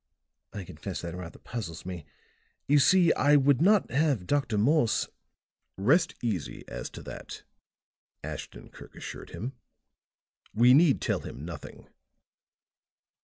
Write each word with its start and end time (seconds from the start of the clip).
I 0.51 0.63
confess 0.63 1.01
that 1.01 1.13
rather 1.13 1.37
puzzles 1.37 1.85
me. 1.85 2.07
You 2.67 2.79
see, 2.79 3.13
I 3.13 3.35
would 3.35 3.61
not 3.61 3.91
have 3.91 4.25
Dr. 4.25 4.57
Morse" 4.57 5.07
"Rest 5.91 6.15
easy 6.23 6.63
as 6.67 6.89
to 6.89 7.03
that," 7.03 7.43
Ashton 8.23 8.71
Kirk 8.71 8.95
assured 8.95 9.29
him; 9.29 9.53
"we 10.55 10.73
need 10.73 11.01
tell 11.01 11.19
him 11.19 11.45
nothing." 11.45 11.87